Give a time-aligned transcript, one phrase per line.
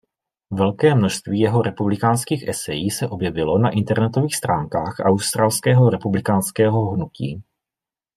[0.53, 7.43] Velké množství jeho republikánských esejí se objevilo na internetových stránkách Australského republikánského hnutí.